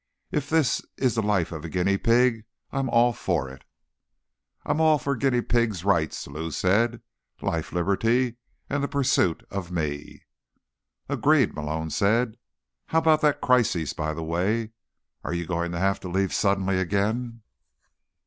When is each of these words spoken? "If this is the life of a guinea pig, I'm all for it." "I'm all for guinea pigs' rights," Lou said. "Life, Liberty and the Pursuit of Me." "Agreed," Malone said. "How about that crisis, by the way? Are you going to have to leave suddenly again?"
"If 0.31 0.49
this 0.49 0.81
is 0.97 1.13
the 1.13 1.21
life 1.21 1.51
of 1.51 1.63
a 1.63 1.69
guinea 1.69 1.99
pig, 1.99 2.45
I'm 2.71 2.89
all 2.89 3.13
for 3.13 3.47
it." 3.51 3.63
"I'm 4.65 4.81
all 4.81 4.97
for 4.97 5.15
guinea 5.15 5.43
pigs' 5.43 5.85
rights," 5.85 6.25
Lou 6.25 6.49
said. 6.49 7.03
"Life, 7.39 7.71
Liberty 7.71 8.37
and 8.67 8.83
the 8.83 8.87
Pursuit 8.87 9.45
of 9.51 9.71
Me." 9.71 10.23
"Agreed," 11.07 11.53
Malone 11.53 11.91
said. 11.91 12.37
"How 12.87 12.97
about 12.97 13.21
that 13.21 13.41
crisis, 13.41 13.93
by 13.93 14.15
the 14.15 14.23
way? 14.23 14.71
Are 15.23 15.35
you 15.35 15.45
going 15.45 15.71
to 15.73 15.79
have 15.79 15.99
to 15.99 16.09
leave 16.09 16.33
suddenly 16.33 16.79
again?" 16.79 17.43